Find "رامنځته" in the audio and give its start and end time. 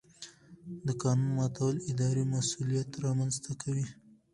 3.05-3.51